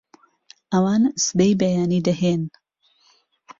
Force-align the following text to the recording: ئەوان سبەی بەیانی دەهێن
ئەوان 0.71 1.03
سبەی 1.25 1.53
بەیانی 1.61 2.05
دەهێن 2.07 2.41